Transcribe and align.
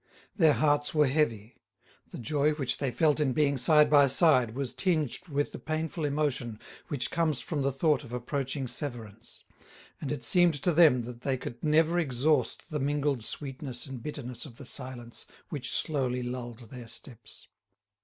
Their 0.35 0.53
hearts 0.53 0.95
were 0.95 1.05
heavy; 1.05 1.61
the 2.09 2.17
joy 2.17 2.53
which 2.53 2.79
they 2.79 2.89
felt 2.89 3.19
in 3.19 3.33
being 3.33 3.55
side 3.55 3.87
by 3.87 4.07
side 4.07 4.55
was 4.55 4.73
tinged 4.73 5.27
with 5.27 5.51
the 5.51 5.59
painful 5.59 6.05
emotion 6.05 6.59
which 6.87 7.11
comes 7.11 7.39
from 7.39 7.61
the 7.61 7.71
thought 7.71 8.03
of 8.03 8.11
approaching 8.11 8.65
severance, 8.65 9.43
and 10.01 10.11
it 10.11 10.23
seemed 10.23 10.55
to 10.63 10.73
them 10.73 11.03
that 11.03 11.21
they 11.21 11.37
could 11.37 11.63
never 11.63 11.99
exhaust 11.99 12.71
the 12.71 12.79
mingled 12.79 13.23
sweetness 13.23 13.85
and 13.85 14.01
bitterness 14.01 14.43
of 14.43 14.57
the 14.57 14.65
silence 14.65 15.27
which 15.49 15.71
slowly 15.71 16.23
lulled 16.23 16.71
their 16.71 16.87
steps. 16.87 17.47